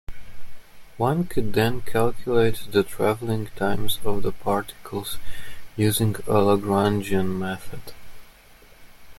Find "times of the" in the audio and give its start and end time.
3.55-4.31